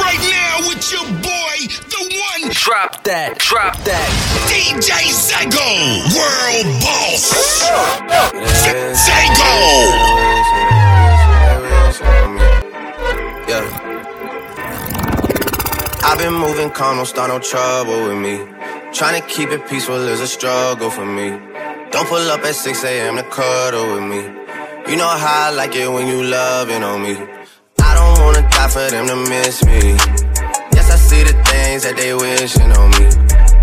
[0.00, 1.56] right now with your boy,
[1.92, 2.50] the one.
[2.52, 4.08] Drop that, drop that.
[4.48, 5.68] DJ Zego,
[6.16, 7.24] world boss.
[9.04, 9.54] Zego.
[13.48, 13.64] Yeah.
[16.04, 18.36] I've been moving calm, don't start no trouble with me.
[18.92, 21.30] Trying to keep it peaceful is a struggle for me.
[21.90, 23.16] Don't pull up at 6 a.m.
[23.16, 24.20] to cuddle with me.
[24.90, 27.37] You know how I like it when you loving on me
[28.20, 29.96] wanna die for them to miss me.
[30.74, 33.06] Yes, I see the things that they wishing on me.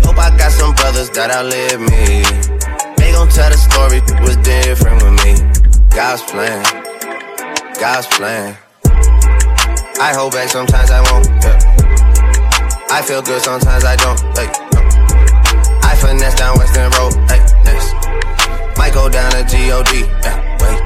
[0.04, 2.24] Hope I got some brothers that outlive me.
[2.96, 5.32] They gon' tell the story was different with me.
[5.90, 6.62] God's plan,
[7.80, 8.56] God's plan.
[9.98, 11.26] I hold back sometimes I won't.
[11.42, 11.86] Yeah.
[12.90, 14.20] I feel good sometimes I don't.
[14.36, 14.80] Hey, no.
[15.82, 17.14] I finesse down Western Road.
[17.28, 17.94] Hey, next.
[18.76, 19.88] Might go down to God.
[20.22, 20.78] Yeah, wait.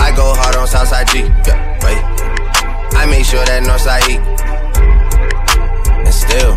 [0.00, 1.20] I go hard on Southside G.
[1.46, 2.43] Yeah, wait.
[3.04, 4.22] I make sure that Northside eat.
[6.06, 6.56] And still,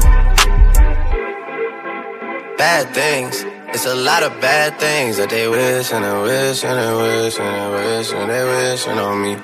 [2.56, 3.44] bad things.
[3.76, 7.38] It's a lot of bad things that they wish and they wish and they wish
[7.38, 9.36] and they wish and they wishing on me.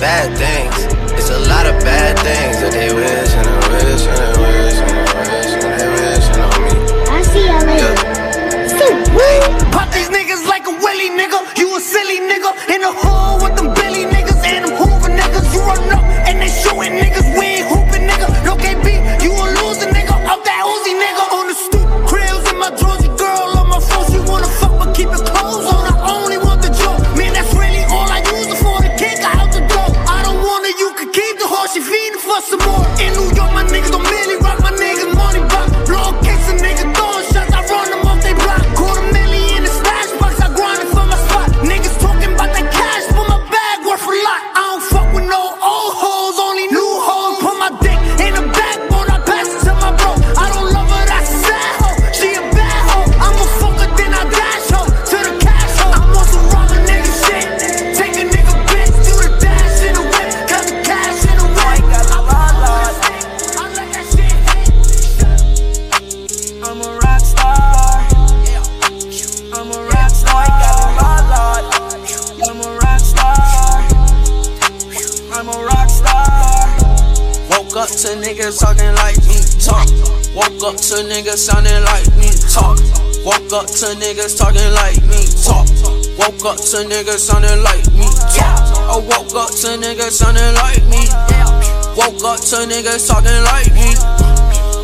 [0.00, 0.76] Bad things.
[1.20, 4.78] It's a lot of bad things that they wish and they wish and they wish
[4.80, 6.72] and they wish and they wishing on me.
[7.12, 8.08] I see y'all later.
[8.08, 8.15] Yeah.
[8.76, 11.40] Pop these niggas like a willy nigga.
[11.56, 15.48] You a silly nigga in the hood with them Billy niggas and them Hoover niggas.
[15.54, 17.24] You run up and they shooting niggas.
[17.38, 18.28] We ain't hooping nigga.
[18.44, 18.84] No KB,
[19.24, 20.12] you a loser nigga.
[20.28, 21.88] Off that Uzi nigga on the stoop.
[22.04, 24.04] Krills in my Georgia girl on my phone.
[24.12, 25.82] She wanna fuck but keep it clothes on.
[25.88, 27.00] I only want the joke.
[27.16, 28.76] Man, that's really all I use it for.
[28.84, 29.88] The kick out the door.
[30.04, 30.76] I don't want it.
[30.76, 31.72] You can keep the horse.
[31.72, 32.84] She feeding for some more.
[33.00, 33.35] In New
[80.66, 82.74] up to niggas sounding like me talk.
[83.22, 85.62] Woke up to niggas talking like me talk.
[86.18, 88.74] Woke up to niggas sounding like me talk.
[88.90, 91.06] I woke up to niggas sounding like me.
[91.94, 93.94] Woke up to niggas talking like me.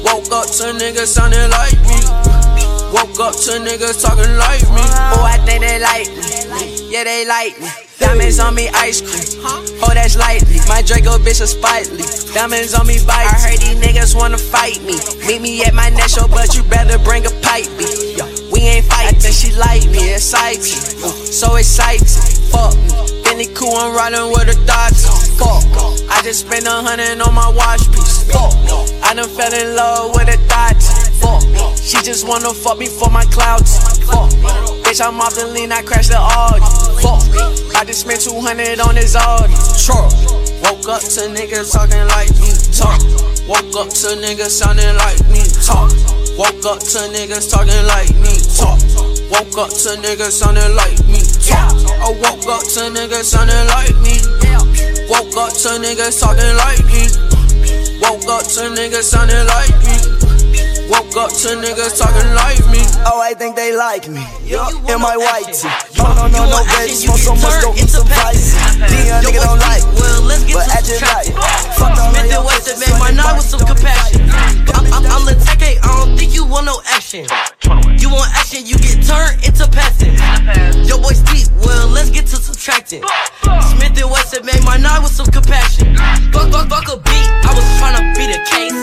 [0.07, 1.99] Woke up to niggas sounding like me.
[2.95, 4.87] Woke up to niggas talking like me.
[5.19, 6.93] Oh, I think they like me.
[6.95, 7.67] Yeah, they like me.
[7.99, 9.43] Diamonds on me, ice cream.
[9.83, 10.59] Oh, that's lightly.
[10.69, 12.07] My Draco bitch is spitely.
[12.33, 13.29] Diamonds on me, bite.
[13.29, 14.97] I heard these niggas wanna fight me.
[15.29, 17.69] Meet me at my next show, but you better bring a pipe.
[17.77, 18.17] Me.
[18.17, 19.17] Yo, we ain't fighting.
[19.17, 20.65] I think she like me, exciting.
[21.05, 22.09] Ooh, uh, so exciting.
[22.49, 23.23] Fuck me.
[23.23, 25.05] Bentley cool, I'm riding with a thoughts.
[25.37, 25.61] Fuck.
[26.09, 28.25] I just spent a hundred on my watch piece.
[28.33, 28.53] Fuck.
[29.05, 30.89] I done fell in love with a Dodge.
[31.21, 31.45] Fuck.
[31.77, 33.77] She just wanna fuck me for my clouds.
[34.09, 34.33] Fuck.
[34.85, 36.65] Bitch, I'm off the lean, I crashed the Audi.
[37.05, 37.77] Fuck.
[37.77, 39.53] I just spent 200 on this Audi.
[39.85, 40.42] Truck.
[40.73, 42.97] Woke up to niggas talking like me talk.
[43.47, 45.93] Woke up to niggas sounding like me talk.
[46.41, 48.81] Woke up to niggas talking like me talk.
[49.29, 51.77] Woke up to niggas sounding like me talk.
[52.01, 54.17] I woke up to niggas sounding like me.
[55.13, 57.05] Woke up to niggas talking like me.
[58.01, 60.22] Woke up to niggas sounding like me.
[60.93, 62.85] Woke up to niggas talking like me.
[63.09, 64.21] Oh, I think they like me.
[64.45, 65.65] In my white tee.
[65.97, 66.93] No, no, no, no, baby.
[66.93, 68.61] Smoke so much, don't eat some spicy.
[68.93, 69.97] Dion nigga don't like me.
[69.97, 71.01] Well, let's get But to at your
[71.81, 74.29] Fuck all Smith and Wesson made my night with some compassion.
[74.77, 77.25] I'm, I'm, I'm Lateke, I don't think you want no action.
[77.65, 80.15] You want action, you get turned into passive.
[80.87, 83.03] Your boy's deep, well, let's get to subtracting.
[83.43, 85.97] Smith and Wesson made my night with some compassion.
[86.33, 88.75] Fuck, fuck, fuck a beat, I was tryna beat a case.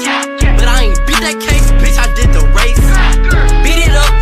[0.56, 2.80] But I ain't beat that case, bitch, I did the race.
[3.64, 4.19] Beat it up,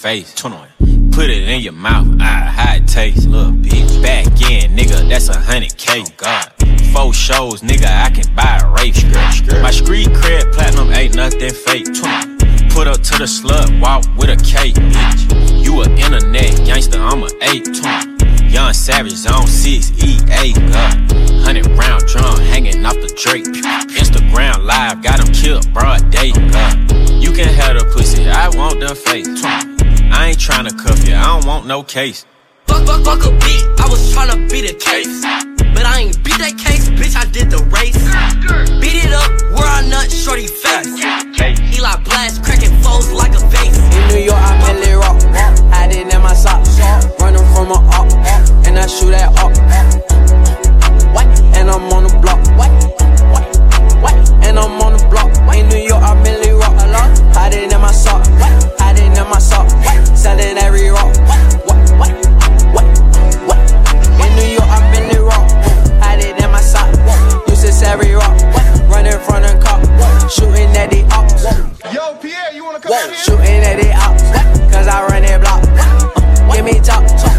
[0.00, 0.32] face.
[0.32, 0.66] Turn on.
[1.12, 4.02] Put it in your mouth, ah, how it tastes, little bitch.
[4.02, 6.02] Back in, nigga, that's a hundred K.
[6.02, 6.52] Oh, God.
[6.94, 9.04] Four shows, nigga, I can buy a race.
[9.62, 11.86] My street cred platinum ain't nothing fake.
[12.72, 15.64] Put up to the slut, walk with a cake, bitch.
[15.64, 17.68] You a internet gangster, I'm a eight.
[18.50, 20.96] Young Savage, zone 6, EA, God.
[21.44, 23.44] Hundred round drum hanging off the Drake.
[24.00, 26.89] Instagram live, got him killed, broad day, God.
[27.40, 29.24] You can have the pussy, I want the face.
[30.12, 32.26] I ain't tryna cuff you, I don't want no case.
[32.66, 35.24] Fuck, fuck, fuck a beat, I was tryna beat a case.
[35.72, 37.96] But I ain't beat that case, bitch, I did the race.
[38.76, 40.92] Beat it up, where I nut, shorty face.
[41.80, 43.72] Eli blast, cracking foes like a vase.
[43.72, 45.16] In New York, I'm mainly rock.
[45.72, 46.76] Hiding in my socks.
[47.24, 48.12] Running from a up.
[48.68, 49.56] And I shoot at up.
[51.56, 52.36] And I'm on the block.
[54.44, 55.32] And I'm on the block.
[55.56, 56.12] In New York, I
[72.20, 73.14] Pierre, you wanna come out here?
[73.16, 74.22] Shooting at the ops.
[74.72, 75.62] Cause I run that block.
[75.64, 77.29] Uh, give me top.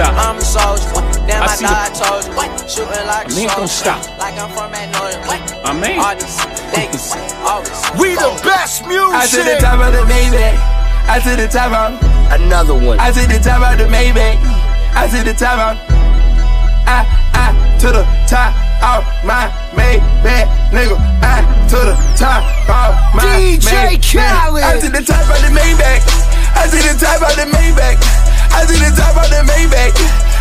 [0.00, 0.16] Stop.
[0.16, 0.88] I'm a soldier.
[1.28, 2.68] Damn, I I, see thought I the- told you.
[2.70, 4.00] Shooting like I ain't a gonna soldier.
[4.00, 4.18] stop.
[4.18, 5.18] Like I'm from Magnolia.
[5.66, 5.98] I mean.
[6.00, 6.38] All these
[6.72, 7.06] niggas.
[7.50, 7.80] Always.
[8.00, 9.12] We the best music.
[9.12, 9.60] I to the music.
[9.60, 10.56] top of the Maybach.
[11.10, 11.90] I to the top of
[12.30, 12.98] Another one.
[13.00, 14.38] I to the top of the Maybach.
[14.94, 15.74] I to the top of
[16.86, 17.46] I, I
[17.82, 18.50] to the top
[18.82, 20.96] of my Maybach, nigga.
[21.22, 24.14] I to the top of my DJ Maybach.
[24.14, 24.62] Khaled.
[24.64, 26.02] I to the top of the Maybach.
[26.54, 28.19] I to the top of the Maybach.
[28.52, 29.94] I to the top of the Maybach.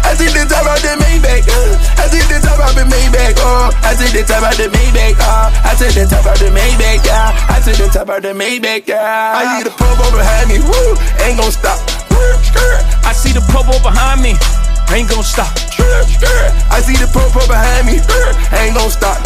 [0.03, 1.45] I to the top of the Maybach.
[1.45, 3.37] uh, I to the top of the Maybach.
[3.39, 5.15] Oh, I to the top of the Maybach.
[5.21, 7.05] Oh, I to the top of the Maybach.
[7.05, 8.87] Yeah, I to the top of the Maybach.
[8.87, 10.57] Yeah, I see the purple behind me.
[10.59, 11.77] Woo, ain't gon' stop.
[13.05, 14.33] I see the purple behind me.
[14.91, 15.53] Ain't gonna stop.
[16.73, 18.01] I see the purple behind me.
[18.57, 19.21] Ain't gon' stop.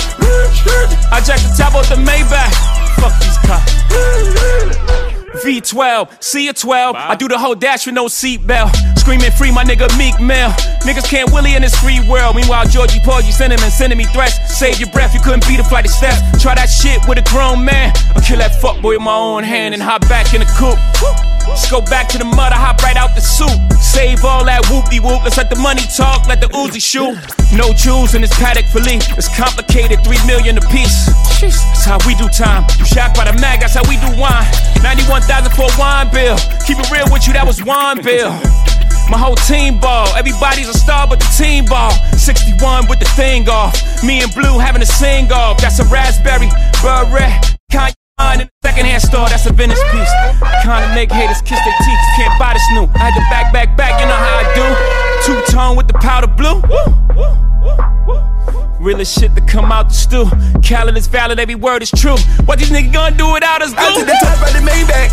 [1.12, 2.51] I jack the top off the Maybach.
[3.00, 5.12] Fuck these cops.
[5.41, 6.95] V12, C a 12.
[6.95, 8.71] I do the whole dash with no seatbelt.
[8.97, 10.50] Screaming free, my nigga Meek Mill.
[10.85, 12.35] Niggas can't Willie in this free world.
[12.35, 14.38] Meanwhile, Georgie Porgy sending and sending me threats.
[14.57, 16.21] Save your breath, you couldn't beat a flight of steps.
[16.41, 17.94] Try that shit with a grown man.
[18.15, 21.32] I'll kill that fuckboy with my own hand and hop back in the coupe.
[21.45, 23.54] Just go back to the mud, I hop right out the soup.
[23.80, 25.24] Save all that whoopty whoop.
[25.24, 27.16] Let's let the money talk, let the Uzi shoot.
[27.54, 29.00] No jewels in this paddock for Lee.
[29.19, 31.12] It's complicated, three million a piece.
[31.40, 32.66] That's how we do time.
[32.80, 34.48] You shocked by the mag, that's how we do wine.
[34.81, 36.38] 91,000 for a wine bill.
[36.66, 38.31] Keep it real with you, that was wine bill.
[39.10, 40.07] My whole team ball.
[40.16, 41.92] Everybody's a star, but the team ball.
[42.16, 43.75] 61 with the thing off.
[44.04, 45.60] Me and Blue having a sing off.
[45.60, 46.50] That's a raspberry,
[46.81, 47.54] beret.
[48.31, 50.13] In the secondhand store, that's a Venice piece.
[50.63, 52.87] Kinda make haters kiss their teeth, can't buy this new.
[52.95, 54.65] I had to back, back, back, you know how I do.
[55.25, 56.61] Two tone with the powder blue.
[58.83, 60.28] Realest shit to come out the stew.
[60.59, 62.19] Khaled is valid, every word is true.
[62.44, 64.06] What these niggas gonna do without us, I to do?
[64.06, 65.07] the top of the Maybach.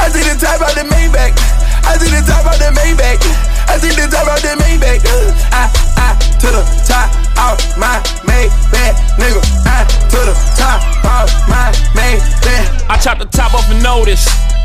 [0.00, 1.36] I to the top of the Maybach.
[1.84, 3.20] I to the top of the Maybach.
[3.68, 5.04] I to the top of the Maybach.
[5.04, 5.68] Uh, I,
[6.00, 9.44] I to the top of my Maybach, nigga.
[9.68, 12.88] I to the top of my Maybach.
[12.88, 14.24] I chop the top off a notice.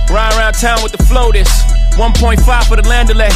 [0.09, 1.51] Ride around town with the floaters.
[1.95, 3.29] 1.5 for the land delay.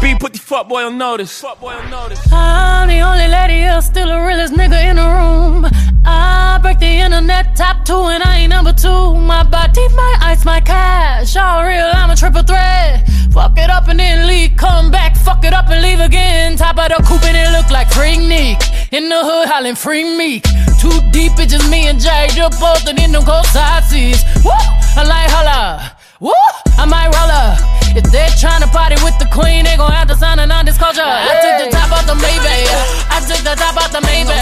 [0.00, 1.42] B put the fuckboy on notice.
[1.42, 2.20] Fuckboy on notice.
[2.32, 5.66] I'm the only lady here, still the realest nigga in the room.
[6.04, 9.16] I break the internet top two and I ain't number two.
[9.16, 11.36] My body, my ice, my cash.
[11.36, 13.08] All real, I'm a triple threat.
[13.32, 16.56] Fuck it up and then leave, come back, fuck it up and leave again.
[16.56, 18.60] Top of the coupe and it look like Freak Nick.
[18.92, 20.44] In the hood, hollering free meek.
[20.78, 22.28] Too deep, it's just me and Jay.
[22.36, 24.22] You're both in them cold side seats.
[24.44, 24.52] Woo!
[24.52, 25.93] I like holla.
[26.20, 26.30] Woo!
[26.78, 27.58] I might roll up.
[27.98, 31.02] If they're trying to party with the queen, they gon' have to sign a non-disclosure.
[31.02, 32.70] I took the top off the Maybach.
[33.10, 34.38] I took the top off the Maybach.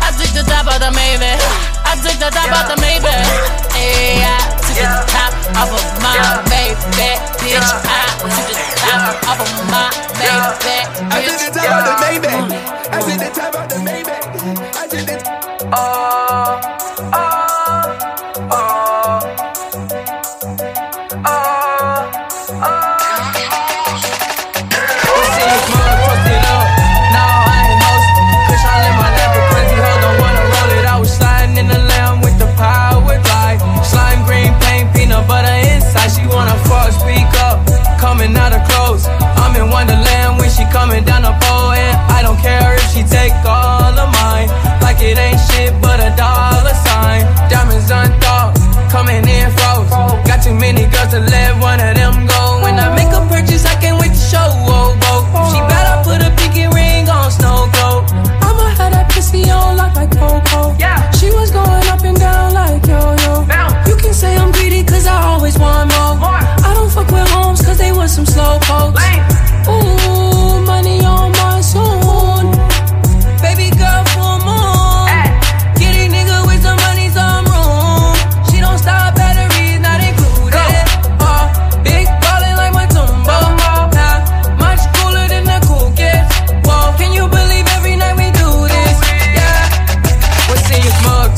[0.00, 1.40] I took the top off the Maybach.
[1.84, 3.24] I took the top off the Maybach.
[3.76, 6.19] Hey, I took the top off of my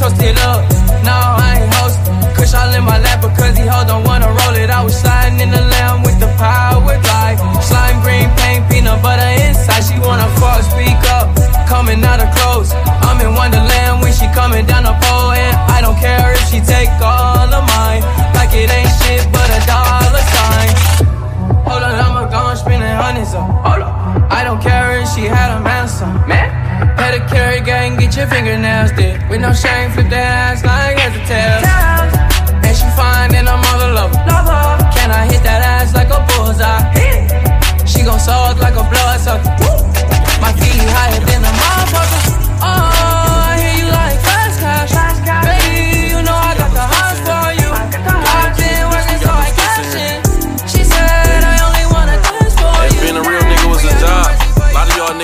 [0.02, 0.66] toasted up.
[1.06, 1.98] No, I ain't host.
[2.34, 4.70] Kush all in my lap because he hold on, wanna roll it.
[4.70, 7.38] I was sliding in the lamb with the power glide.
[7.62, 9.82] Slime green paint, peanut butter inside.
[9.86, 11.30] She wanna fuck, speak up.
[11.70, 12.74] Coming out of clothes.
[13.06, 15.32] I'm in Wonderland when she coming down the pole.
[15.38, 18.02] And I don't care if she take all of mine.
[18.34, 20.70] Like it ain't shit but a dollar sign.
[21.68, 23.46] Hold on, I'ma go and spend hundreds up.
[23.66, 23.92] Hold on.
[24.30, 26.41] I don't care if she had a man or
[26.96, 29.20] Pedicure gang, get your fingernails did.
[29.28, 31.60] With no shame, flip that ass like as a tail.
[32.66, 34.18] And she fine and I'm all lover.
[34.94, 36.82] Can I hit that ass like a bullseye?
[37.84, 39.50] She gon' suck like a blood sucker.
[40.40, 42.21] My feet higher than a motherfucker.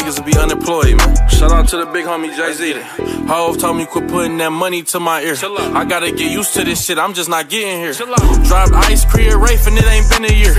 [0.09, 1.29] Niggas will be unemployed, man.
[1.29, 2.73] Shout out to the big homie Jay Z.
[3.27, 5.37] Hove told me quit putting that money to my ear.
[5.75, 6.99] I gotta get used to this shit.
[6.99, 7.93] I'm just not getting here.
[7.93, 10.57] Dropped ice, Korea, Rafe, and it ain't been a year.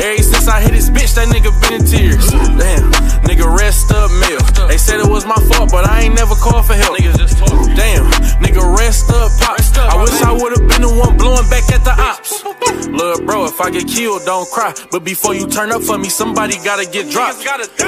[0.00, 2.30] Ever since I hit this bitch, that nigga been in tears.
[2.30, 2.92] Damn,
[3.24, 4.68] nigga, rest up, mail.
[4.68, 6.98] They said it was my fault, but I ain't never called for help.
[6.98, 8.06] Damn,
[8.44, 9.60] nigga, rest up, pop.
[9.80, 12.44] I wish I would've been the one blowing back at the ops.
[12.90, 14.74] Look, bro, if I get killed, don't cry.
[14.90, 17.38] But before you turn up for me, somebody gotta get dropped.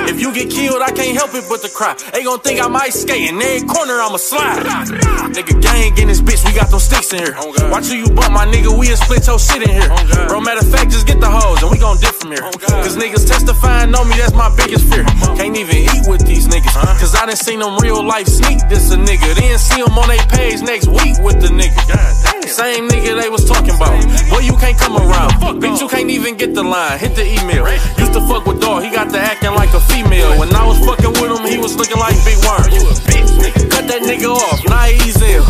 [0.09, 1.95] If you get killed, I can't help it but to cry.
[2.13, 3.41] They gon' think I'm ice skating.
[3.43, 4.63] Every corner, I'ma slide.
[5.35, 7.35] Nigga, gang in this bitch, we got them sticks in here.
[7.71, 9.91] Watch who you bump, my nigga, we a split toe shit in here.
[10.29, 12.43] Bro, matter of fact, just get the hoes and we gon' dip from here.
[12.83, 15.05] Cause niggas testifying on me, that's my biggest fear.
[15.35, 16.77] Can't even eat with these niggas.
[16.77, 16.95] Huh?
[17.01, 19.35] Cause I done seen them real life sneak this a nigga.
[19.35, 21.83] Then see them on their page next week with the nigga.
[22.47, 23.97] Same nigga they was talking about.
[24.29, 25.33] Boy, you can't come around.
[25.61, 26.99] Bitch, you can't even get the line.
[26.99, 27.67] Hit the email.
[27.99, 30.39] Used to fuck with dog, he got to acting like a female.
[30.39, 32.69] When I was fucking with him, he was looking like Big Worm.
[32.69, 33.65] You a bitch, nigga.
[33.73, 35.45] Cut that nigga off, naive ill.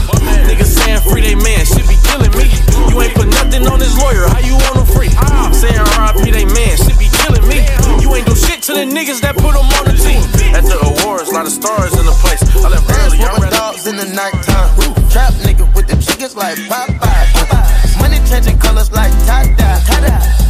[0.46, 2.46] Niggas saying free they man, shit be killing me.
[2.86, 5.10] You ain't put nothing on his lawyer, how you want him free?
[5.50, 7.66] Saying RIP they man, shit be killing me.
[7.98, 10.22] You ain't do shit to the niggas that put him on the team.
[10.54, 12.42] At the awards, lot of stars in the place.
[12.62, 13.56] I left early, I'm ready.
[13.56, 14.70] dogs in the nighttime.
[15.10, 17.98] Trap nigga with the chickens like Popeye.
[17.98, 19.82] Money changing colors like tie-dye.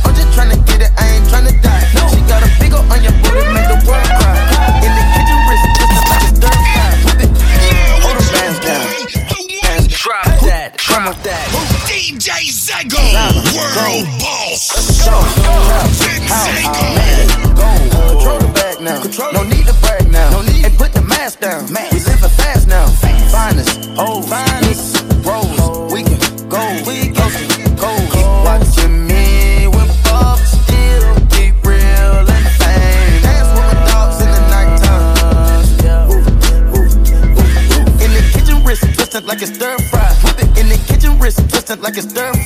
[0.05, 1.81] I'm just tryna get it, I ain't tryna die.
[2.13, 4.22] She got a big on your booty, make the world
[11.03, 11.49] that, come with that.
[11.91, 13.03] DJ Zago,
[13.59, 14.71] world boss.
[18.13, 19.03] Control the bag now.
[19.33, 20.02] No need to brag
[41.83, 42.42] like a stir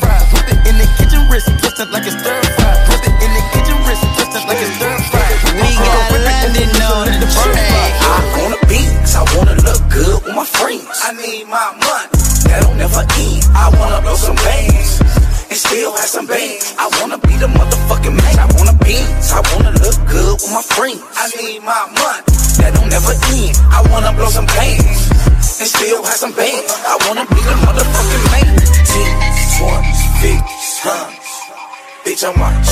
[32.27, 32.66] Bitch, I'm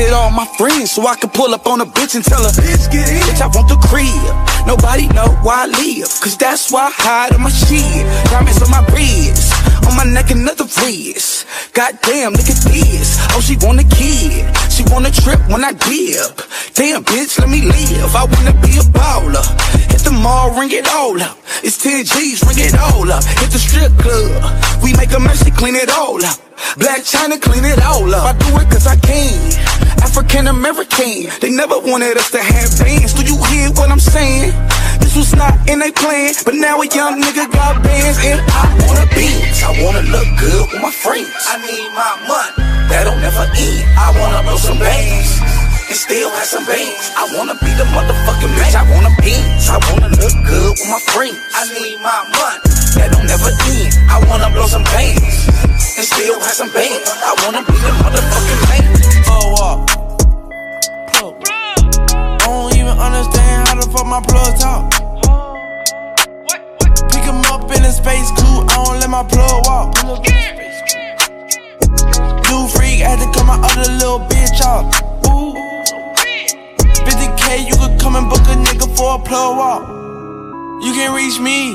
[0.00, 2.52] fit all my friends so I can pull up on a bitch and tell her,
[2.56, 3.20] Bitch, get in.
[3.26, 4.32] Bitch, I want the crib.
[4.66, 8.04] Nobody know why I live, cause that's why I hide on my shit.
[8.30, 9.52] Diamonds on my wrist,
[9.86, 11.46] on my neck another wrist.
[11.72, 13.18] Goddamn, look at this.
[13.34, 14.44] Oh, she want a kid.
[14.72, 16.32] She want a trip when I dip.
[16.74, 18.14] Damn, bitch, let me live.
[18.16, 19.44] I wanna be a baller.
[19.92, 21.36] Hit the mall, ring it all up.
[21.62, 23.24] It's 10 G's, ring it all up.
[23.40, 24.32] Hit the strip club.
[24.82, 26.38] We make a mess, clean it all up.
[26.76, 28.24] Black China, clean it all up.
[28.24, 29.69] I do it cause I can.
[30.30, 31.26] African American.
[31.42, 33.18] They never wanted us to have bands.
[33.18, 34.54] Do you hear what I'm saying?
[35.02, 38.62] This was not in their plan, but now a young nigga got bands and I
[38.86, 41.34] wanna beats, I wanna look good with my friends.
[41.50, 42.62] I need my money,
[42.94, 43.82] that don't never end.
[43.98, 45.34] I wanna blow some bands
[45.90, 47.10] and still have some bands.
[47.18, 48.78] I wanna be the motherfucking bitch.
[48.78, 51.42] I wanna beats, I wanna look good with my friends.
[51.58, 52.62] I need my money,
[53.02, 53.90] that don't never end.
[54.06, 55.50] I wanna blow some bands
[55.98, 57.10] and still have some bands.
[57.18, 58.86] I wanna be the motherfucking man.
[59.26, 60.09] Oh, up.
[63.00, 64.92] Understand how the fuck my plug talk.
[67.10, 69.96] Pick him up in a space coupe, I don't let my plug walk.
[72.50, 74.84] New freak, had to cut my other little bitch off.
[75.32, 75.56] Ooh.
[77.08, 79.82] 50k, you could come and book a nigga for a plug walk.
[80.84, 81.74] You can reach me.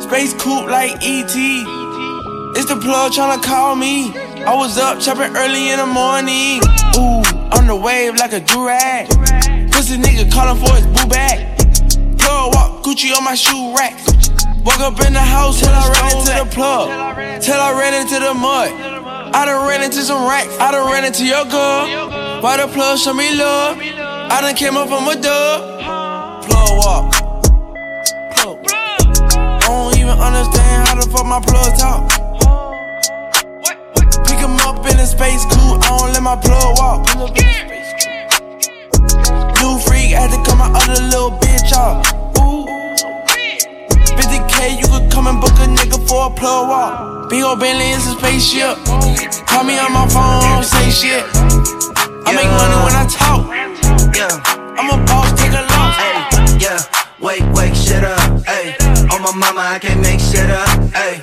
[0.00, 1.36] Space coupe like ET.
[2.56, 4.12] It's the plug tryna call me.
[4.44, 6.60] I was up chopping early in the morning.
[6.96, 7.22] Ooh,
[7.56, 9.59] on the wave like a durag.
[9.90, 11.58] Pussy nigga calling for his boo bag.
[12.16, 13.98] Plug walk Gucci on my shoe rack.
[14.64, 17.42] Woke up in the house till I ran into the plug.
[17.42, 18.70] Till I ran into the mud.
[19.34, 20.56] I done ran into some racks.
[20.60, 22.40] I done ran into your girl.
[22.40, 23.78] Why the plug show me love?
[23.80, 25.82] I done came up from a dub.
[26.46, 27.12] Plug walk.
[28.36, 28.58] Plug.
[28.70, 32.06] I don't even understand how the fuck my plug talk.
[34.24, 35.82] Pick him up in a space coupe.
[35.82, 37.79] I don't let my plug walk.
[40.10, 42.02] Freak had to cut my other little bitch off.
[42.42, 42.66] Ooh.
[44.18, 47.30] 50k, you could come and book a nigga for a plug walk.
[47.30, 48.74] Big ol' Bentley is a spaceship.
[49.46, 51.22] Call me on my phone, don't say shit.
[52.26, 53.46] I make money when I talk.
[54.16, 54.34] Yeah.
[54.78, 55.94] I'm a boss, take a loss.
[55.94, 56.80] Hey, yeah.
[57.20, 58.18] Wake, wake, shit up.
[58.44, 58.74] Hey,
[59.14, 60.68] on my mama, I can't make shit up.
[60.90, 61.22] Hey,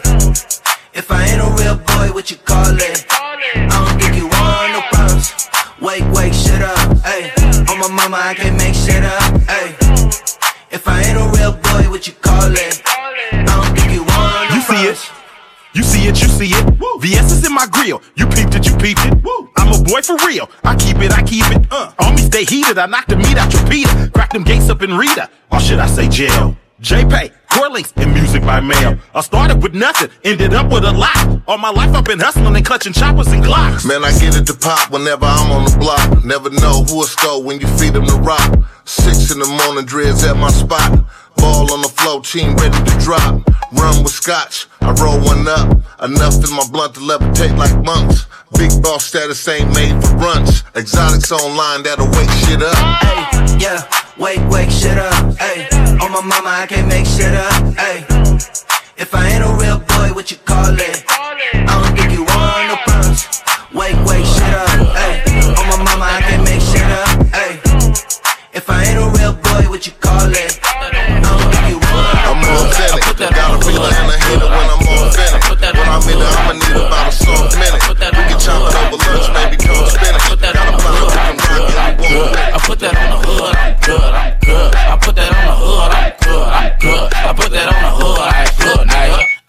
[0.93, 3.05] if I ain't a real boy, what you call it?
[3.11, 5.49] I don't think you want no problems.
[5.81, 6.97] Wake, wake, shit up.
[7.03, 7.31] Hey,
[7.69, 8.56] on my mama, I can't
[8.87, 9.41] shit up.
[9.51, 9.75] Hey,
[10.71, 12.81] if I ain't a real boy, what you call it?
[12.85, 14.99] I don't think you want You see it.
[15.73, 16.65] You see it, you see it.
[17.01, 18.01] VS is in my grill.
[18.15, 19.13] You peeped it, you peeped it.
[19.57, 20.49] I'm a boy for real.
[20.63, 21.67] I keep it, I keep it.
[21.71, 21.91] Uh.
[21.99, 22.77] On me stay heated.
[22.77, 24.09] I knock the meat out your Peter.
[24.09, 25.29] Crack them gates up in Rita.
[25.51, 26.57] Or should I say jail?
[26.79, 28.99] J-Pay, Corlinks, and music by mail.
[29.15, 31.41] I started with nothing, ended up with a lot.
[31.47, 33.87] All my life I've been hustling and clutching choppers and glocks.
[33.87, 36.23] Man, I get it to pop whenever I'm on the block.
[36.23, 38.69] Never know who will score when you feed them the rock.
[38.85, 41.03] Six in the morning, dreads at my spot.
[41.37, 43.41] Ball on the floor, team ready to drop.
[43.73, 45.81] Run with scotch, I roll one up.
[46.03, 48.27] Enough in my blunt to levitate like monks.
[48.55, 50.63] Big boss status ain't made for brunch.
[50.75, 52.77] Exotics online that'll wake shit up.
[53.01, 53.81] Hey, yeah,
[54.17, 55.35] wake, wake, shit up.
[55.37, 55.67] Hey,
[56.01, 57.73] on my mama, I can't make shit up.
[57.75, 58.05] Hey,
[58.97, 61.03] if I ain't a real boy, what you call it?
[61.07, 63.25] I don't think you want no problems.
[63.73, 64.69] Wake, wake, shit up.
[64.95, 65.21] Hey,
[65.57, 67.09] on my mama, I can't make shit up.
[67.33, 67.59] Hey,
[68.53, 70.46] if I ain't a real boy, what you call it?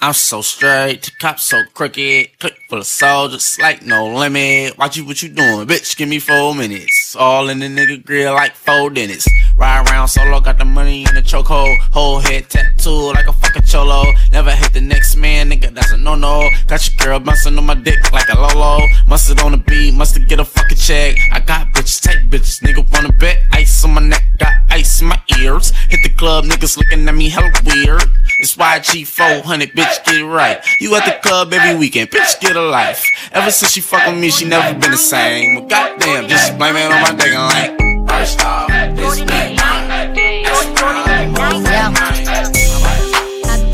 [0.08, 2.38] I'm so straight, the cops so crooked.
[2.38, 4.78] Click full of soldiers, like no limit.
[4.78, 5.98] Watch you what you doing, bitch.
[5.98, 7.07] Give me four minutes.
[7.16, 9.28] All in the nigga grill like four dentists.
[9.56, 11.78] Ride around solo, got the money in the chokehold.
[11.92, 14.04] Whole head tattoo like a fucking cholo.
[14.32, 15.74] Never hit the next man, nigga.
[15.74, 16.48] That's a no no.
[16.66, 18.84] Got your girl bouncing on my dick like a lolo.
[19.06, 21.16] Mustard on the beat, must've get a fucking check.
[21.32, 23.38] I got bitches, take bitches, nigga wanna bet.
[23.52, 25.72] Ice on my neck, got ice in my ears.
[25.88, 28.04] Hit the club, niggas looking at me hella weird.
[28.40, 30.64] It's YG 400, bitch, get it right.
[30.80, 33.04] You at the club every weekend, bitch, get a life.
[33.32, 35.56] Ever since she fuck with me, she never been the same.
[35.56, 37.78] Well, goddamn, just blame it on my dick and like.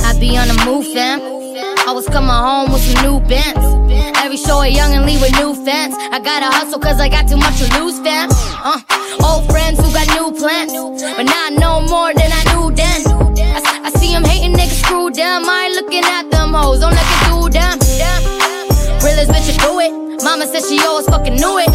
[0.04, 1.20] I, be on the move, fam.
[1.86, 3.64] I was coming home with some new bands.
[4.24, 5.94] Every show a young and leave with new fans.
[5.98, 8.28] I gotta hustle cause I got too much to lose, fam.
[8.32, 8.80] Uh,
[9.24, 10.72] old friends who got new plans.
[10.72, 13.00] But now I know more than I knew then.
[13.56, 15.44] I, I see them hating niggas screw them.
[15.44, 17.78] I ain't looking at them hoes, I'm looking through them.
[19.04, 19.92] Realest bitch to do it.
[20.24, 21.68] Mama said she always fucking knew it.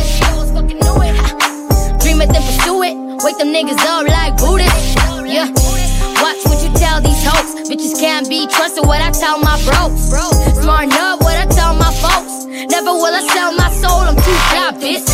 [3.29, 4.97] Wake them niggas up like Buddhists.
[5.21, 5.45] Yeah.
[6.17, 7.69] Watch what you tell these hoes.
[7.69, 8.87] Bitches can't be trusted.
[8.87, 9.93] What I tell my bros.
[10.57, 11.21] Smart enough.
[11.21, 12.49] What I tell my folks.
[12.73, 14.01] Never will I sell my soul.
[14.01, 15.05] I'm too fly, bitch.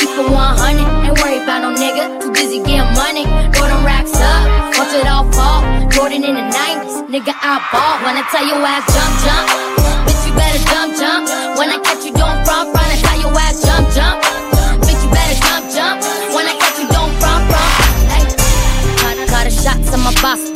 [0.00, 1.04] Keep it 100.
[1.04, 2.22] Ain't worried about no nigga.
[2.22, 3.24] Too busy getting money.
[3.28, 4.80] Them racks up.
[4.80, 5.60] Watch it all fall.
[5.90, 7.12] Jordan in the 90s.
[7.12, 8.00] Nigga, I ball.
[8.08, 9.79] When I tell you ass jump, jump.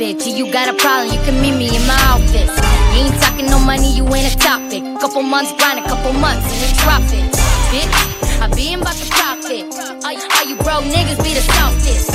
[0.05, 0.37] Bitch.
[0.37, 2.53] You got a problem, you can meet me in my office.
[2.93, 4.83] You ain't talking no money, you ain't a topic.
[5.01, 7.25] Couple months grind, a couple months, and we drop it.
[7.73, 7.93] Bitch,
[8.43, 9.65] I be about to profit.
[10.05, 12.13] All you, all you broke niggas be the softest.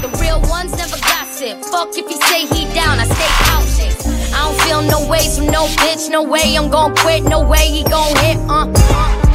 [0.00, 1.60] The real ones never gossip.
[1.70, 3.96] Fuck if he say he down, I stay cautious.
[4.32, 7.66] I don't feel no ways from no bitch, no way I'm gon' quit, no way
[7.68, 9.29] he gon' hit, uh.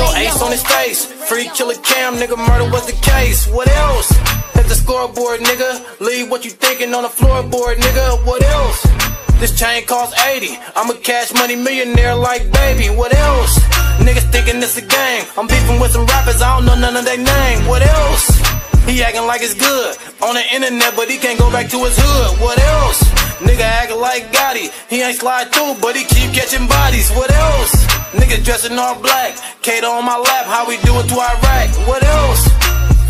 [0.00, 1.04] Ace on his face.
[1.28, 3.46] Free killer cam, nigga, murder was the case.
[3.46, 4.08] What else?
[4.54, 6.00] Hit the scoreboard, nigga.
[6.00, 8.24] Leave what you thinking on the floorboard, nigga.
[8.24, 8.82] What else?
[9.40, 10.56] This chain costs 80.
[10.76, 12.88] I'm a cash money millionaire like baby.
[12.94, 13.58] What else?
[13.98, 15.24] Niggas thinking this a game.
[15.36, 17.66] I'm beefing with some rappers, I don't know none of their name.
[17.66, 18.30] What else?
[18.86, 21.96] He acting like it's good on the internet, but he can't go back to his
[21.98, 22.40] hood.
[22.40, 23.02] What else?
[23.44, 24.72] Nigga acting like Gotti.
[24.88, 27.10] He ain't slide through, but he keep catching bodies.
[27.10, 27.91] What else?
[28.12, 29.36] Nigga dressing all black.
[29.62, 31.68] Kato on my lap, how we do it to Iraq.
[31.88, 32.44] What else?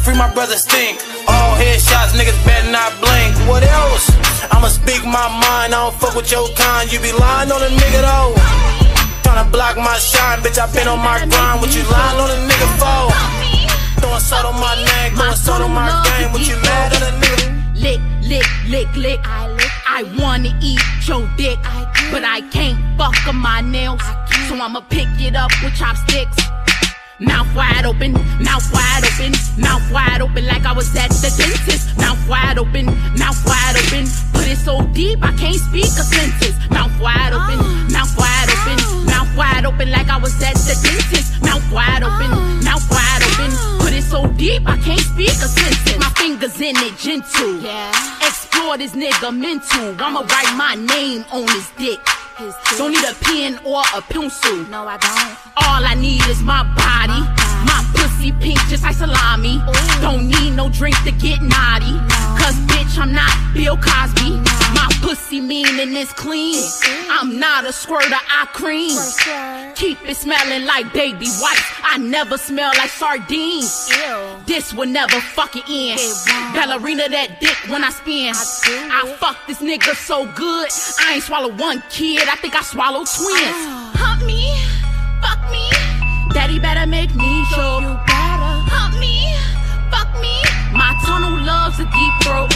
[0.04, 0.98] Free my brother stink.
[1.26, 3.34] All headshots, niggas better not blink.
[3.50, 4.10] What else?
[4.50, 6.90] I'ma speak my mind, I don't fuck with your kind.
[6.92, 8.34] You be lying on a nigga though.
[9.26, 11.60] Tryna block my shine, bitch, I been on my grind.
[11.60, 13.10] What you lying on a nigga for?
[14.00, 16.30] Throwing salt on my neck, throwing salt on my game.
[16.32, 17.46] What you mad at a nigga?
[17.74, 19.20] Lick, lick, lick, lick.
[19.24, 19.81] I lick.
[19.94, 21.60] I wanna eat your dick,
[22.10, 24.00] but I can't fuck on my nails.
[24.48, 26.38] So I'ma pick it up with chopsticks.
[27.20, 31.94] Mouth wide open, mouth wide open, mouth wide open like I was at the dentist.
[31.98, 32.86] Mouth wide open,
[33.20, 34.08] mouth wide open.
[34.32, 36.56] Put it so deep I can't speak a sentence.
[36.70, 37.60] Mouth wide open,
[37.92, 41.42] mouth wide open, mouth wide open like I was at the dentist.
[41.42, 43.81] Mouth wide open, mouth wide open.
[44.10, 45.98] So deep I can't speak a sentence.
[45.98, 47.60] My fingers in it, gentle.
[47.60, 47.90] Yeah.
[48.20, 49.94] Explore this nigga mental.
[49.98, 52.00] I'ma write my name on his dick.
[52.76, 54.56] Don't need a pen or a pencil.
[54.68, 55.36] No, I don't.
[55.64, 57.20] All I need is my body.
[57.20, 57.51] My
[57.94, 59.62] pussy pink just like salami.
[60.00, 61.96] Don't need no drink to get naughty.
[62.38, 64.30] Cause bitch, I'm not Bill Cosby.
[64.74, 66.62] My pussy mean and it's clean.
[67.10, 69.74] I'm not a squirt squirter, I cream.
[69.74, 71.72] Keep it smelling like baby wipes.
[71.82, 73.90] I never smell like sardines.
[74.46, 76.00] This will never fucking end.
[76.54, 78.32] Ballerina that dick when I spin.
[78.34, 80.68] I fuck this nigga so good.
[81.00, 82.28] I ain't swallow one kid.
[82.28, 83.81] I think I swallowed twins.
[86.32, 87.80] Daddy better make me sure.
[87.82, 89.28] You better hump me,
[89.92, 90.32] fuck me.
[90.72, 92.48] My tunnel loves a deep throat.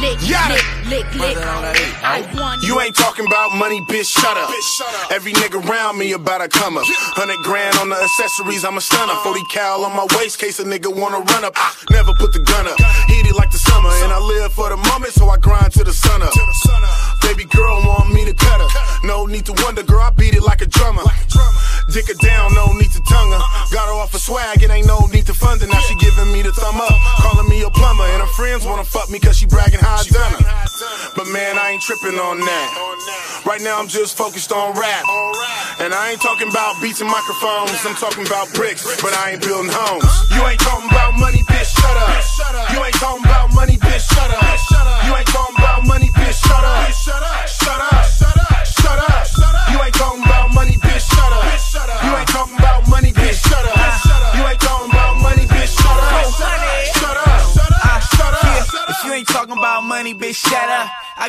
[0.00, 0.56] Lick, Yada.
[0.88, 1.36] lick, lick, lick.
[2.00, 4.48] I want You ain't talking about money, bitch, shut up.
[5.12, 6.88] Every nigga around me about to come up.
[7.20, 9.12] 100 grand on the accessories, I'm a stunner.
[9.12, 9.36] Uh-huh.
[9.36, 11.54] 40 cal on my waist, case a nigga wanna run up.
[11.90, 12.80] Never put the gun up.
[13.12, 15.84] Heat it like the summer, and I live for the moment, so I grind to
[15.84, 16.32] the sun up.
[17.22, 18.70] Baby girl want me to cut her.
[19.06, 21.04] No need to wonder, girl, I beat it like a drummer.
[21.92, 23.42] Dick her down, no need to tongue her.
[23.74, 25.66] Got her off a swag, it ain't no need to fund her.
[25.66, 28.04] Now she giving me the thumb up, calling me a plumber.
[28.14, 30.46] And her friends wanna fuck me cause she bragging how I done her.
[31.16, 33.42] But man, I ain't tripping on that.
[33.44, 35.04] Right now I'm just focused on rap.
[35.80, 39.42] And I ain't talking about beats and microphones, I'm talking about bricks, but I ain't
[39.42, 40.06] building homes.
[40.30, 41.42] You ain't talking about money,
[41.82, 42.70] bitch, shut up.
[42.72, 45.04] You ain't talking about money, bitch, shut up.
[45.06, 46.92] You ain't talking about money, bitch, shut up.
[46.92, 48.19] Shut up, shut up,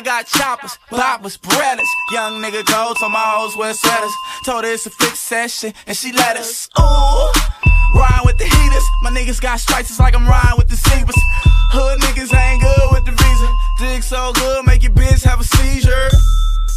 [0.02, 1.88] got choppers, boppers, Berettas.
[2.10, 4.12] Young nigga go to my hoes wear sweaters.
[4.44, 6.68] Told her it's a fixed session, and she let us.
[6.78, 6.82] Ooh,
[7.94, 8.84] ride with the heaters.
[9.02, 11.16] My niggas got stripes, it's like I'm riding with the Zebras.
[11.72, 13.48] Hood niggas ain't good with the visa.
[13.78, 16.10] Dick so good, make your bitch have a seizure.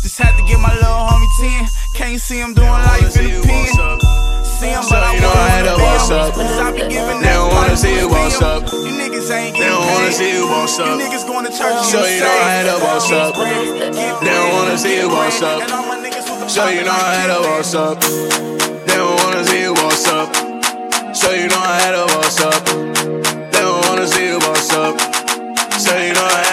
[0.03, 1.67] Just had to get my little homie 10.
[1.95, 4.34] Can't see him doing life in the pen.
[4.65, 6.33] See him, but I you know I had to boss up.
[6.33, 8.63] Cause I be giving They don't wanna see you boss up.
[8.73, 10.89] You niggas ain't They don't wanna see you boss up.
[10.89, 11.85] You niggas going to church.
[11.85, 13.35] So you know I had to boss up.
[14.25, 15.61] They don't wanna see you boss up.
[16.49, 18.01] So you know I had to boss up.
[18.89, 20.33] They don't wanna see you boss up.
[21.13, 22.65] So you know I had to boss up.
[23.53, 24.97] They don't wanna see you boss up.
[25.77, 26.44] So you know I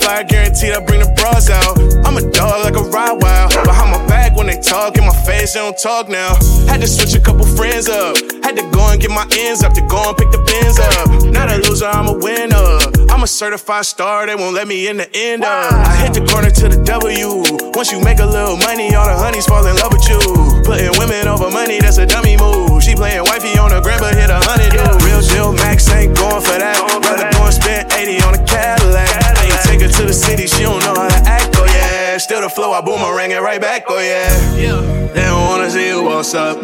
[0.00, 1.78] fly, guaranteed I bring the bras out.
[2.06, 3.52] I'm a dog like a ride wild.
[3.64, 6.34] Behind my back when they talk, in my face, they don't talk now.
[6.66, 8.16] Had to switch a couple friends up.
[8.44, 11.32] Had to go and get my ends up, to go and pick the bins up.
[11.32, 13.10] Not a loser, I'm a winner.
[13.10, 15.72] I'm a certified star, they won't let me in the end up.
[15.72, 17.72] I hit the corner to the W.
[17.74, 20.55] Once you make a little money, all the honeys fall in love with you.
[20.66, 22.82] Putting women over money, that's a dummy move.
[22.82, 24.74] She playing wifey on the gram, but hit a hundred.
[24.74, 25.02] dude.
[25.06, 26.74] Real deal, Max ain't going for that.
[27.06, 29.06] Rather go and spend 80 on a Cadillac.
[29.22, 32.18] I ain't take her to the city, she don't know how to act, oh yeah.
[32.18, 34.26] Still the flow, I boomerang it right back, oh yeah.
[34.58, 34.82] yeah.
[35.14, 36.58] They don't wanna see you boss up.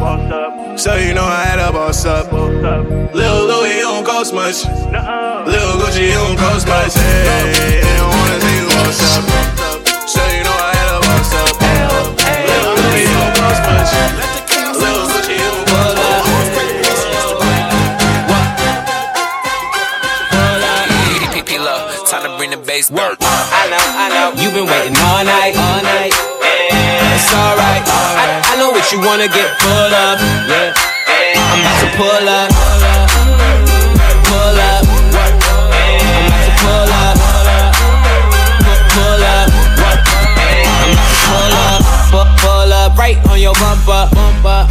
[0.77, 2.27] So you know I had to boss up.
[2.33, 4.65] Lil Louis, don't cost much.
[5.47, 6.93] Lil Gucci, don't cost much.
[6.93, 9.87] Hey, they don't wanna see you boss up.
[10.11, 11.62] So you know I had to boss up.
[22.83, 24.41] I know, I know.
[24.41, 26.11] You've been waiting all night, all night.
[26.11, 27.83] It's alright.
[27.85, 30.19] I, know what you wanna get full of.
[30.49, 30.73] Yeah.
[31.37, 33.42] I'm about to pull up.
[42.97, 44.09] Right on your bumper.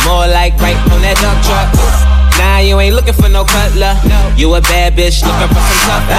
[0.06, 1.68] More like right on that dump truck.
[2.38, 3.94] Nah, you ain't looking for no cutler.
[4.36, 6.18] You a bad bitch looking for some tougher.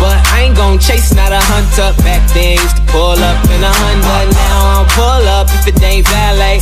[0.00, 1.92] But I ain't gon' chase, not a hunter.
[2.02, 4.32] Back then used to pull up in a Honda.
[4.32, 6.60] Now I pull up if it ain't valet.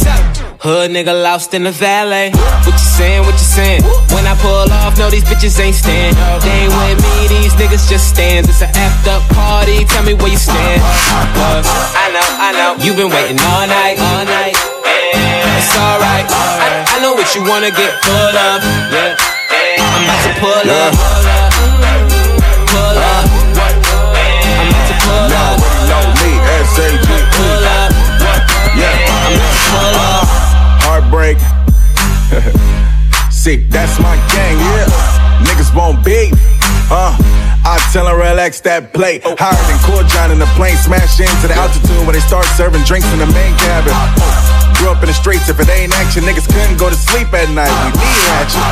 [0.58, 2.34] Hood nigga lost in the valet.
[2.66, 3.22] What you saying?
[3.22, 3.82] What you saying?
[4.10, 6.18] When I pull off, no, these bitches ain't stand.
[6.42, 8.48] They ain't with me, these niggas just stand.
[8.48, 9.84] It's a effed up party.
[9.86, 10.82] Tell me where you stand.
[10.82, 12.84] I know, I know.
[12.84, 14.67] You been waiting all night, all night.
[15.58, 16.22] It's alright.
[16.30, 18.62] I, I know what you wanna get full of.
[18.94, 19.18] Yeah.
[19.82, 20.94] I'm about to pull up.
[22.70, 23.26] Pull up.
[23.26, 25.58] I'm about to pull up.
[25.90, 26.30] Know me,
[26.62, 27.10] S-A-G.
[27.34, 27.90] Pull up.
[28.78, 29.02] Yeah.
[29.10, 30.30] I'm about to pull up.
[30.86, 31.38] Heartbreak.
[33.34, 34.86] See, that's my gang, yeah.
[35.42, 36.38] Niggas won't beef.
[36.86, 37.18] Uh,
[37.66, 39.22] I tell them relax that plate.
[39.26, 42.84] Higher than Cool John in the plane, smash into the altitude when they start serving
[42.84, 44.67] drinks in the main cabin.
[44.78, 47.50] Grew up in the streets, if it ain't action, niggas couldn't go to sleep at
[47.50, 47.66] night.
[47.82, 48.62] We need action.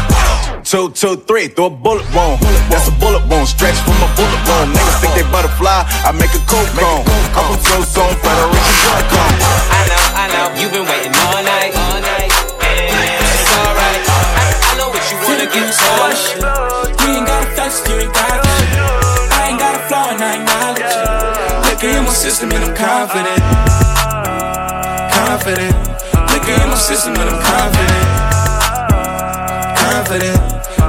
[0.63, 2.39] Two, two, three, throw a bullet wound.
[2.71, 4.71] That's a bullet wound, stretch from a bullet wound.
[4.71, 7.03] Niggas think they butterfly, I make a coke cone.
[7.35, 9.35] I'm from so on Federation Cone.
[9.67, 10.47] I know, I know.
[10.55, 12.31] You've been waiting all night, all night.
[12.31, 14.03] It's alright.
[14.07, 16.15] I, I know what you wanna get of.
[17.03, 18.47] You ain't got a flex, you ain't got it.
[19.35, 21.67] I ain't got a flaw and I acknowledge it.
[21.67, 23.43] Looking in my system and I'm confident.
[25.15, 25.76] Confident.
[26.77, 28.05] My system and I'm confident.
[29.81, 30.39] Confident.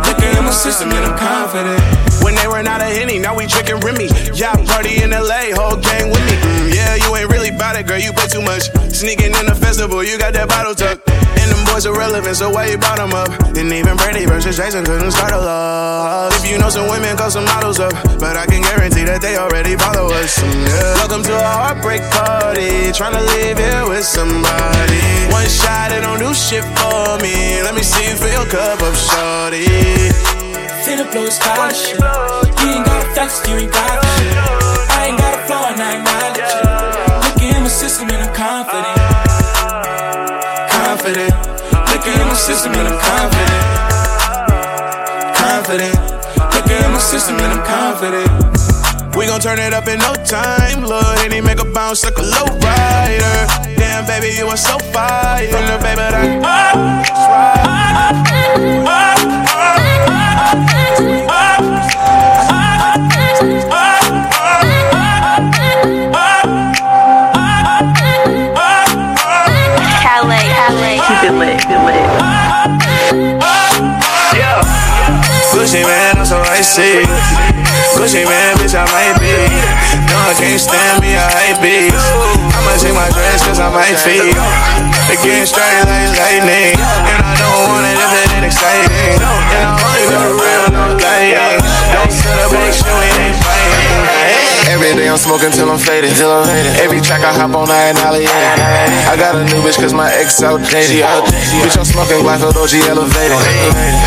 [0.05, 1.79] Looking in my system and I'm confident.
[2.21, 4.09] When they ran out of Henny, now we drinking Remy.
[4.35, 6.56] Yacht party in LA, whole gang with me.
[6.87, 8.71] Yeah, you ain't really bout it, girl, you play too much.
[8.95, 11.03] Sneaking in the festival, you got that bottle tucked.
[11.11, 13.27] And them boys irrelevant, so why you brought them up?
[13.59, 16.31] And even Brady versus Jason couldn't start a love.
[16.39, 17.91] If you know some women, call some models up.
[18.23, 20.39] But I can guarantee that they already follow us.
[20.39, 20.95] Yeah.
[21.03, 22.95] Welcome to a heartbreak party.
[22.95, 25.03] Tryna live here with somebody.
[25.35, 27.59] One shot, it don't do shit for me.
[27.67, 29.67] Let me see you fill your cup up, shorty.
[30.87, 31.99] Finna blow his car shit.
[31.99, 34.39] You ain't got flex, you ain't got shit.
[34.87, 36.66] I ain't got a flaw and I acknowledge it.
[37.67, 38.97] Looking in my system and I'm confident.
[40.71, 41.33] Confident.
[41.91, 43.63] Looking in my system and I'm confident.
[45.35, 45.99] Confident.
[46.55, 49.17] Looking in my system and I'm confident.
[49.17, 50.83] We gon' turn it up in no time.
[50.83, 53.47] Lil' Henny make a bounce like a low rider.
[53.75, 55.45] Damn, baby, you are so fire.
[55.49, 56.17] From the baby that
[64.47, 64.86] Calais,
[75.51, 77.03] Gucci man, I'm so icy.
[77.99, 79.35] Gucci man, bitch, I might be.
[80.07, 81.99] No, I can't stand me, I hate beats.
[82.55, 84.39] I'ma take my dress cause I might feed.
[85.11, 86.79] It getting straight like lightning.
[86.79, 87.96] And I don't want it
[94.87, 96.15] Every day I'm smoking till I'm faded.
[96.15, 96.79] Till I'm faded.
[96.79, 98.31] Every track I hop on, I annihilate.
[98.31, 101.03] I got a new bitch cause my ex outdated.
[101.59, 102.39] Bitch, I'm smoking Glock,
[102.71, 103.35] she elevated.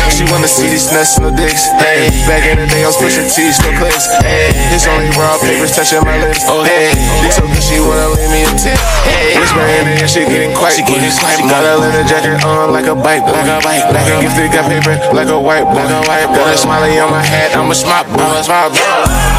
[0.09, 1.69] She wanna see these nuts, no dicks.
[1.77, 4.09] Hey, back in the day, I was pushing T's, no clicks.
[4.25, 6.49] Hey, it's only raw papers touching my lips.
[6.49, 6.89] Oh, hey,
[7.21, 8.81] this so good, she wanna leave me a tip.
[9.05, 10.73] Hey, whispering in she getting quiet.
[10.73, 11.45] She getting quiet.
[11.45, 13.85] Got a leather jacket on like a bike, like a bike.
[13.93, 16.25] Like a gifted, got paper like a white, like a white.
[16.33, 18.25] Got a smiley on my hat, I'm a smart boy.
[18.25, 19.30] I'm a smart boy.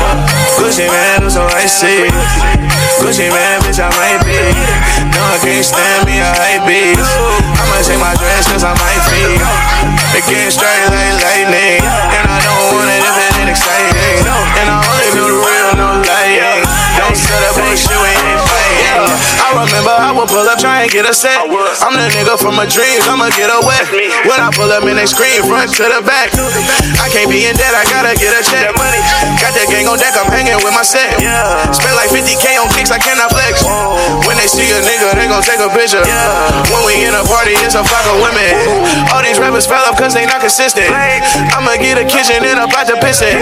[0.59, 2.09] Gucci man, I'm so icy.
[3.01, 4.39] Gucci man, bitch, I might be.
[5.13, 7.11] No, I can't stand me, I hate beats.
[7.59, 9.43] I'ma take my dress cause I might feed.
[10.17, 11.83] It getting straight like lightning.
[11.83, 14.23] And I don't want it if it ain't exciting.
[14.61, 16.62] And I only do the real, no lying.
[17.13, 19.05] Don't set up on shit, we ain't fighting.
[19.37, 21.45] I remember I would pull up, try and get a set.
[21.45, 23.85] I'm the nigga from my dreams, I'ma get a wet.
[24.25, 26.33] When I pull up in they scream, front to the back.
[26.33, 28.73] I can't be in debt, I gotta get a check.
[28.73, 31.21] Got that gang on deck, I'm hanging with my set.
[31.77, 33.61] Spend like 50k on kicks, I cannot flex.
[34.25, 36.01] When they see a nigga, they gon' take a picture.
[36.73, 38.57] When we in a party, it's a flock of women.
[39.13, 40.89] All these rappers fell off cause they not consistent.
[40.89, 43.37] I'ma get a kitchen and a pot to piss it.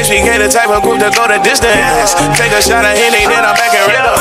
[0.00, 2.16] HBK the type of group that go the distance.
[2.40, 4.14] Take a shot of Henny, then I'm back rid up.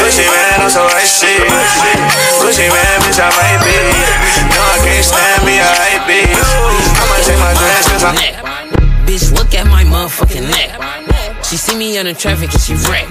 [0.00, 1.28] Gucci man, I'm so icy.
[2.40, 3.76] Gucci man, bitch, I might be.
[4.48, 6.40] No, I can't stand me, I hate beats.
[6.96, 8.16] I'ma take my dress cause I'm.
[9.04, 11.44] Bitch, look at my motherfucking neck.
[11.44, 13.10] She see me on the traffic and she wreck.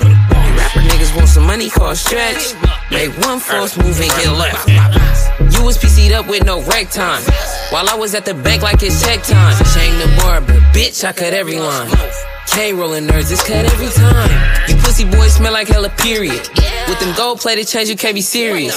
[0.58, 2.56] Rapper niggas want some money, call stretch.
[2.90, 4.68] Make one false move and get left.
[5.54, 7.22] You was PC'd up with no rec time.
[7.70, 9.54] While I was at the bank like it's check time.
[9.78, 11.92] Shame the bar, but bitch, I cut every line.
[12.52, 14.30] K rolling nerds, it's cut every time.
[14.68, 16.42] You pussy boys smell like hella period.
[16.90, 18.76] With them gold plated chains, you can't be serious.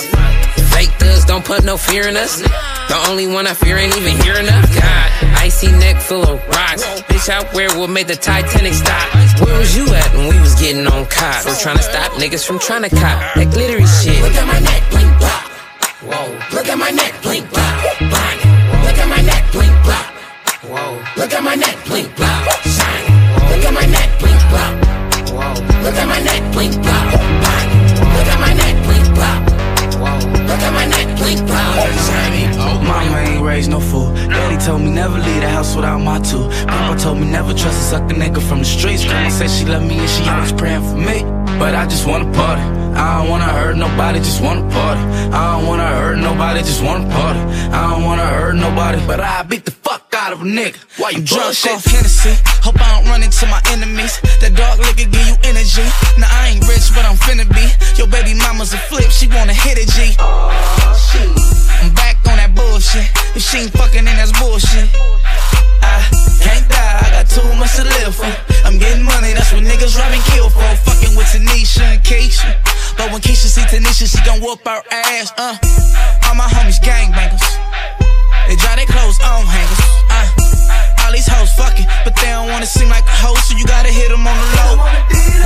[0.71, 2.41] Fake thugs don't put no fear in us.
[2.41, 4.73] The only one I fear ain't even here enough.
[4.73, 5.11] God,
[5.43, 6.85] icy neck full of rocks.
[7.11, 9.13] Bitch, I wear what made the Titanic stop.
[9.41, 11.45] Where was you at when we was getting on cops?
[11.45, 14.23] We're trying to stop niggas from trying to cop that glittery shit.
[14.23, 15.51] Look at my neck, blink, blop.
[16.07, 16.57] Whoa.
[16.57, 17.51] Look at my neck, blink.
[17.51, 18.39] Blind.
[18.87, 20.07] Look at my neck, blink, blop.
[20.63, 21.03] Whoa.
[21.17, 22.84] Look at my neck, blink, blop.
[23.55, 23.63] Shine.
[23.63, 24.75] Look at my neck, blink, blop.
[25.31, 25.83] Whoa.
[25.83, 27.13] Look at my neck, blink, blop.
[28.15, 29.41] Look at my neck, blink, blop.
[30.01, 30.19] Whoa.
[30.47, 31.75] Look at my neck, blink, blop.
[32.07, 32.57] Shiny.
[32.85, 34.15] Mama ain't raised no fool.
[34.15, 36.49] Daddy told me never leave the house without my two.
[36.67, 39.05] Papa told me never trust a sucker nigga from the streets.
[39.05, 41.23] Grandma said she love me and she always praying for me.
[41.59, 42.63] But I just wanna party.
[42.95, 45.01] I don't wanna hurt nobody, just wanna party.
[45.33, 47.41] I don't wanna hurt nobody, just wanna party.
[47.71, 50.77] I don't wanna hurt nobody, but I beat the fuck out of a nigga.
[50.99, 52.35] Why you drunk off Hennessy?
[52.63, 52.81] Hope
[53.25, 54.21] Into my enemies.
[54.45, 55.81] That dog liquor give you energy.
[56.21, 57.65] Now I ain't rich, but I'm finna be.
[57.97, 60.13] Your baby mama's a flip, she wanna hit a G.
[61.81, 63.09] I'm back on that bullshit.
[63.33, 64.93] If she ain't fucking, then that's bullshit.
[65.81, 66.05] I
[66.45, 68.29] can't die, I got too much to live for.
[68.69, 70.69] I'm getting money, that's what niggas rob and kill for.
[70.85, 72.53] Fucking with Tanisha and Keisha.
[73.01, 75.57] But when Keisha see Tanisha, she gon' whoop her ass, uh.
[76.29, 77.41] All my homies gangbangers.
[78.53, 79.81] They dry their clothes on hangers,
[80.13, 80.44] uh.
[81.15, 84.11] These hoes fucking, but they don't wanna seem like a hoe, so you gotta hit
[84.11, 84.83] them on the low.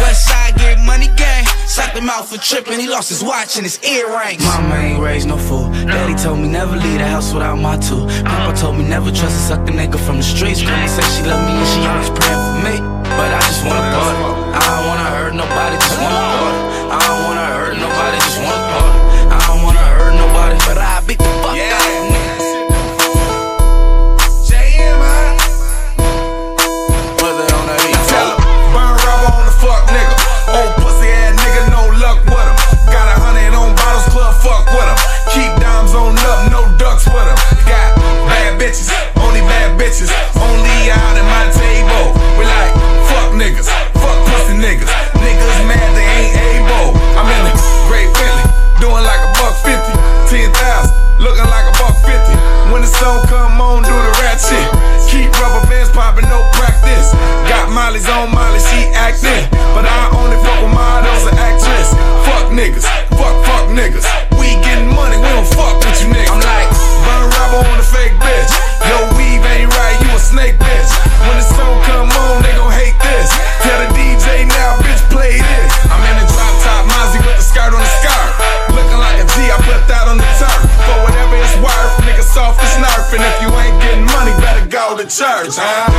[0.00, 1.44] West side get money gang.
[1.66, 4.42] Socked him out for tripping, he lost his watch and his earrings.
[4.42, 5.68] Mama ain't raised no fool.
[5.84, 8.06] Daddy told me never leave the house without my two.
[8.24, 10.62] Papa told me never trust a sucker nigga from the streets.
[10.62, 12.74] Grandma said she love me and she always praying for me.
[13.20, 14.24] But I just wanna party.
[14.56, 16.37] I don't wanna hurt nobody, just wanna party.
[44.68, 44.97] Niggas
[85.18, 85.97] to huh?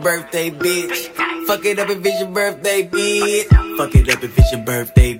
[0.00, 1.08] Birthday bitch.
[1.46, 3.76] Fuck it up if it's your birthday bitch.
[3.76, 5.14] Fuck it up if it's your birthday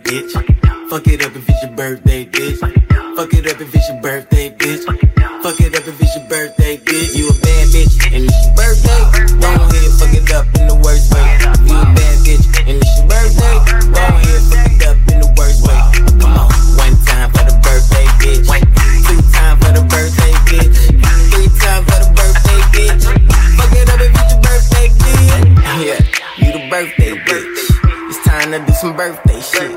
[28.51, 29.71] Time to do some birthday shit.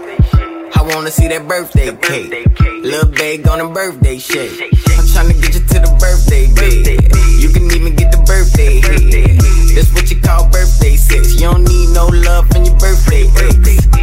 [0.75, 2.47] I wanna see that birthday cake.
[2.81, 4.49] Lil' bag on a birthday shake.
[4.97, 7.05] I'm tryna get you to the birthday bed.
[7.39, 9.75] You can even get the birthday head.
[9.75, 11.35] That's what you call birthday sex.
[11.35, 14.02] You don't need no love in your birthday ex.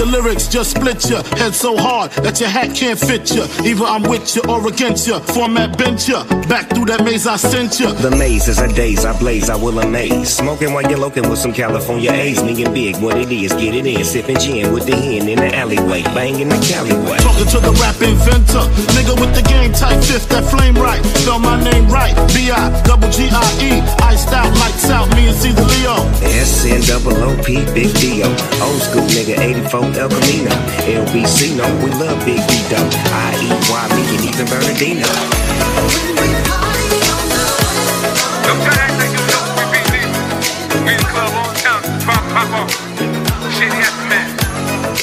[0.00, 3.42] Your lyrics, just split your head so hard that your hat can't fit you.
[3.62, 5.20] Either I'm with you or against you.
[5.20, 6.24] Format bent you.
[6.48, 7.92] Back through that maze I sent you.
[7.92, 10.30] The maze is a daze, I blaze, I will amaze.
[10.30, 12.42] Smoking while you're loking with some California A's.
[12.42, 14.02] Me and Big, what it is, get it in.
[14.02, 16.02] Sipping gin with the hen in the alleyway.
[16.02, 17.19] Banging the Caliway.
[17.40, 18.68] Talking to the rap inventor.
[18.92, 21.00] Nigga with the game type fifth, that flame right.
[21.24, 22.12] Spell my name right.
[22.36, 23.80] B-I, double G-I-E.
[24.04, 26.04] Iced out, lights out, me and Caesar Leo.
[26.20, 28.28] SN double OP, Big D-O.
[28.60, 30.52] Old school nigga, 84 El Camino.
[30.84, 32.84] LBC, no, we love Big D though.
[33.08, 35.08] I-E-Y, me and even Bernardino.
[40.84, 42.89] We in the club all town, pop, pop off.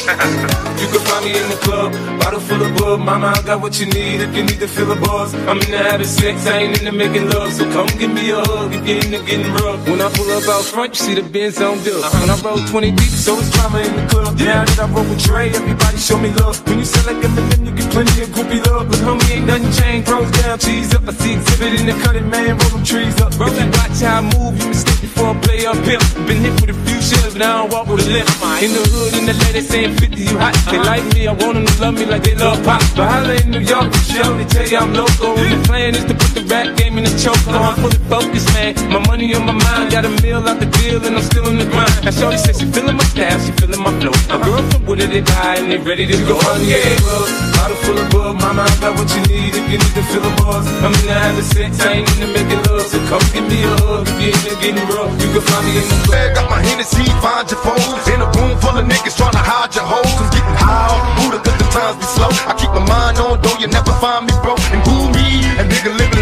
[0.07, 0.67] Shady ass man.
[0.79, 2.99] You can find me in the club, bottle full of bub.
[2.99, 5.33] Mama, I got what you need if you need to feel a buzz.
[5.33, 7.51] I'm in the having sex, I ain't into making love.
[7.53, 9.87] So come give me a hug if you're into getting rough.
[9.87, 12.13] When I pull up out front, you see the Benz on dust.
[12.21, 14.37] When I roll 20 deep, so it's drama in the club.
[14.39, 16.55] Now that I roll with Dre, everybody show me love.
[16.67, 18.87] When you sell like Eminem, you get plenty of groupie love.
[18.87, 20.07] But homie, ain't nothing changed.
[20.07, 21.03] Pros down, cheese up.
[21.07, 22.57] I see exhibit in the cutting, man.
[22.57, 23.33] Roll them trees up.
[23.33, 26.03] If you watch how I move, you mistake before I play up pimp.
[26.27, 28.29] Been hit with a few shells, but I don't walk with a limp.
[28.63, 30.55] In the hood, in the ladies saying 50, you hot.
[30.71, 32.81] They like me, I want them to love me like they love 'Pac.
[32.95, 35.37] But holla in New York, sure, they tell you I'm local.
[35.37, 37.39] And the plan is to put rap game in the choke.
[37.47, 38.75] I'm fully focused, man.
[38.89, 41.57] My money on my mind, got a meal out the deal, and I'm still in
[41.59, 41.91] the grind.
[42.03, 44.15] Now, Shorty says she feeling my style, she feeling my flow.
[44.31, 46.39] My girl from Wooded, they buy, and they ready to go.
[46.39, 48.33] Oh, yeah, club, bottle full of bug.
[48.41, 50.65] Mama, I got what you need if you need to feel a bars.
[50.83, 52.87] I'm in the having sex, I ain't into making love.
[52.87, 55.11] So come give me a hug if you're into getting rough.
[55.19, 56.27] You can find me in the club.
[56.35, 58.03] Got my Hennessy, find your foes.
[58.07, 60.15] In a room full of niggas trying to hide your hoes.
[60.15, 62.31] I'm getting high off Buddha cause the times be slow.
[62.47, 64.61] I keep my mind on, though you never find me broke.
[64.71, 65.16] And who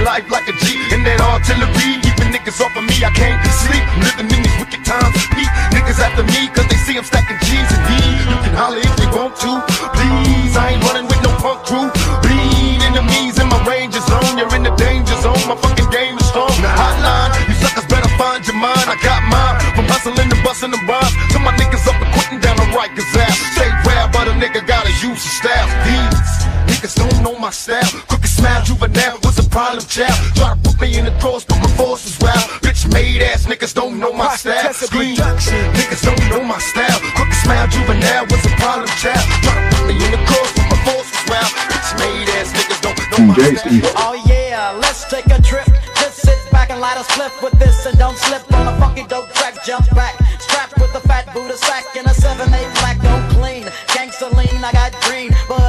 [0.05, 0.77] life like a G.
[0.93, 2.93] In that artillery, keeping niggas off of me.
[3.01, 3.83] I can't sleep.
[4.05, 5.17] Living in these wicked times.
[5.33, 7.91] Beat niggas after me cause they see I'm stacking G's and D.
[8.29, 9.51] You can holler if you want to.
[9.97, 11.89] Please, I ain't running with no punk crew.
[12.21, 14.37] Bleed enemies in my range is on.
[14.37, 15.41] You're in the danger zone.
[15.49, 16.53] My fucking game is strong.
[16.61, 18.85] Hotline, you suckers better find your mind.
[18.85, 19.57] I got mine.
[19.73, 21.17] From hustling and busting the rhymes.
[21.33, 23.41] To my niggas up and quitting down the Rikers ass.
[23.57, 25.65] Stay rare, but a nigga gotta use the staff.
[25.81, 26.44] These
[27.09, 27.85] don't know my style.
[28.07, 30.15] Crooked smile, juvenile was a problem child.
[30.35, 32.45] Try to put me in the cross, but my force is wild.
[32.63, 34.73] Bitch made ass niggas don't know my style.
[34.73, 36.99] Scream, niggas don't know my style.
[37.15, 39.25] Crooked smile, juvenile was a problem child.
[39.43, 41.51] Try to put me in the cross, but my force was wild.
[41.69, 43.93] Bitch made ass niggas don't know my style.
[43.97, 45.67] Oh yeah, let's take a trip.
[45.99, 49.03] Just sit back and light a spliff with this and don't slip on a funky
[49.03, 49.53] dope track.
[49.65, 50.13] Jump back,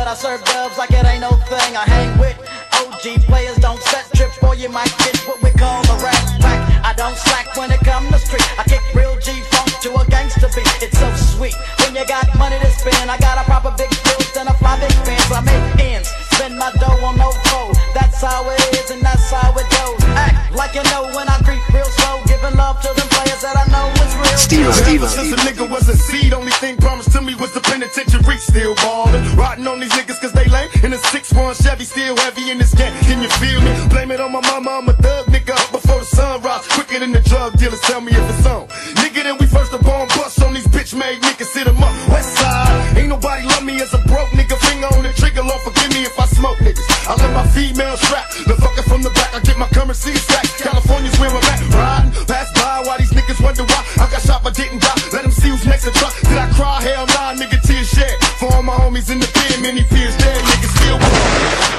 [0.07, 1.75] but I serve dubs like it ain't no thing.
[1.75, 2.39] I hang with
[2.79, 6.61] OG players, don't set trips, boy, you might get what we call a rat pack.
[6.85, 8.47] I don't slack when it come to street.
[8.55, 10.71] I kick real G funk to a gangster beat.
[10.79, 13.11] It's so sweet when you got money to spend.
[13.11, 15.27] I got a proper big bills and a fly big fans.
[15.27, 17.75] I make ends, spend my dough on no foe.
[17.93, 19.99] That's how it is and that's how it goes.
[20.15, 21.36] Act like you know when I
[24.47, 27.61] Steve, Ever since a nigga was a seed, only thing promised to me was the
[27.61, 28.39] penitentiary.
[28.39, 30.71] Still ballin', rotting on these niggas cause they lame.
[30.85, 32.95] In a 6-1 Chevy, still heavy in this game.
[33.03, 33.73] Can you feel me?
[33.89, 36.67] Blame it on my mama, I'm a thug nigga up before the sun rise.
[36.69, 38.69] Quicker than the drug dealers, tell me if it's on.
[39.03, 41.95] Nigga, then we first up on bust on these bitch made niggas, sit 'em up.
[42.09, 44.57] West side, ain't nobody love me as a broke nigga.
[44.67, 46.87] Finger on the trigger, Lord forgive me if I smoke niggas.
[47.09, 48.55] I let my female strap, the
[58.77, 60.99] homies in the pen, many peers dead, niggas still.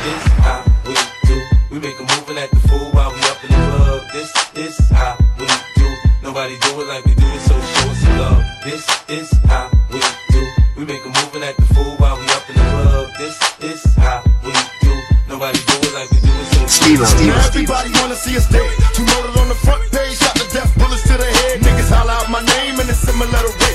[0.05, 0.95] This how we
[1.29, 1.37] do.
[1.71, 4.01] We make a move and act the fool while we up in the club.
[4.13, 5.87] This is how we do.
[6.23, 8.43] Nobody do it like we do it, so show us some love.
[8.65, 10.01] This is how we
[10.33, 10.41] do.
[10.77, 13.07] We make a move and act the fool while we up in the club.
[13.17, 14.93] This is how we do.
[15.29, 18.73] Nobody do it like we do it, so Steve, Everybody wanna see us dead.
[18.93, 19.05] Two
[19.41, 21.61] on the front page, shot the death bullets to the head.
[21.61, 23.66] Niggas holler out my name in a similar rate.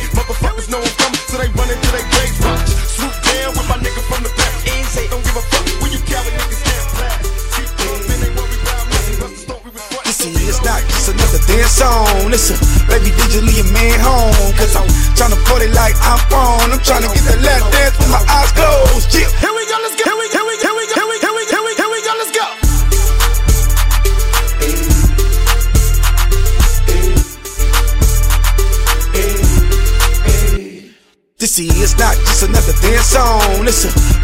[12.33, 12.57] A
[12.89, 14.33] baby digitally a man home.
[14.57, 16.73] Cause I'm tryna party like I'm on.
[16.73, 19.15] I'm tryna get that last dance with my eyes closed.
[19.15, 19.52] Yeah.
[32.03, 33.63] Not just another dance song.
[33.63, 33.73] A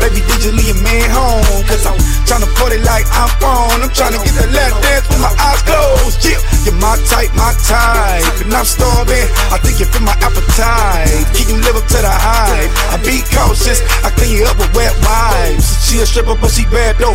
[0.03, 1.63] baby digitally a man home.
[1.71, 1.95] Cause I'm
[2.27, 3.87] tryna party like I'm on.
[3.87, 6.19] I'm tryna get that last dance with my eyes closed.
[6.27, 8.27] Yeah, you're my type, my type.
[8.43, 9.31] And I'm starving.
[9.55, 11.23] I think you feel my appetite.
[11.39, 12.73] Can you live up to the hype?
[12.91, 13.79] I be cautious.
[14.03, 15.79] I clean you up with wet wipes.
[15.87, 17.15] She a stripper, but she bad though.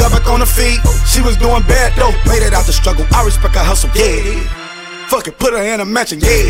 [0.00, 0.80] Got back on her feet.
[1.04, 2.16] She was doing bad though.
[2.24, 3.04] Made it out the struggle.
[3.12, 3.92] I respect her hustle.
[3.92, 4.40] Yeah.
[5.12, 6.48] Fuck it, put her in a matching, yeah.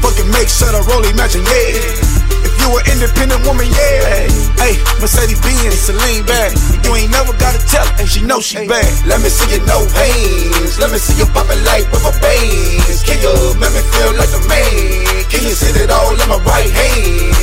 [0.00, 2.37] Fucking make sure the rollie matching, yeah.
[2.60, 4.26] You an independent woman, yeah.
[4.58, 6.52] Hey, Mercedes Benz, Celine bag.
[6.84, 8.86] You ain't never gotta tell her, and she know she bad.
[9.06, 10.78] Let me see you no hands.
[10.78, 13.02] Let me see you poppin' like rubber bands.
[13.06, 15.24] Can you make me feel like a man?
[15.30, 17.36] Can you sit it all in my right hand?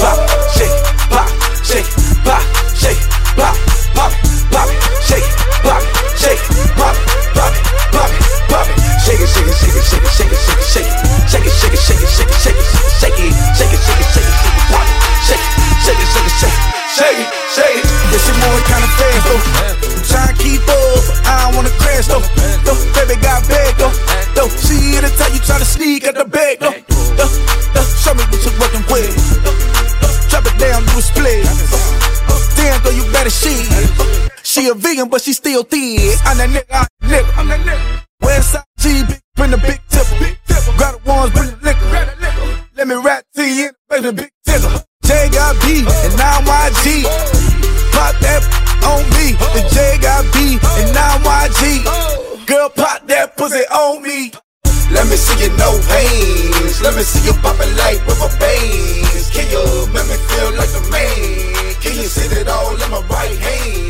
[0.00, 0.18] Pop,
[0.56, 0.76] shake,
[1.12, 1.28] pop,
[1.62, 1.88] shake,
[2.24, 2.42] pop,
[2.74, 3.02] shake,
[3.36, 3.69] pop,
[35.00, 35.98] Vegan, but she still thin.
[36.24, 37.38] I'm that nigga, I'm nigga.
[37.38, 38.04] I'm that nigga.
[38.22, 40.18] Westside G, big, bring the big tipper.
[40.20, 40.76] Big tipper.
[40.76, 41.88] Grab the ones, bring the liquor.
[42.76, 44.84] Let me rap to you, baby, big tipper.
[45.04, 47.04] J got B, and now YG.
[47.92, 48.42] Pop that
[48.84, 49.32] on me.
[49.56, 52.46] The J got B, and now YG.
[52.46, 54.32] Girl, pop that pussy on me.
[54.92, 56.82] Let me see you no hands.
[56.82, 59.30] Let me see you poppin' like rubber bands.
[59.30, 61.74] Can you make me feel like a man?
[61.80, 63.89] Can you sit it all in my right hand?